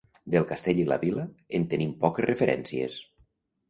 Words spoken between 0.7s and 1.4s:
i la vila,